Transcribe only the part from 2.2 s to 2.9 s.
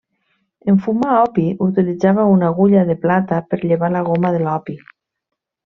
una agulla